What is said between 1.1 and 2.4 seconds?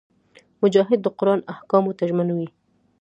قران احکامو ته ژمن